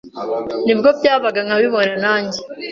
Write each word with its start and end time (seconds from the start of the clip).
nibwo 0.65 0.89
byabaga 0.97 1.39
nkabibona 1.45 1.93
nanjye 2.03 2.39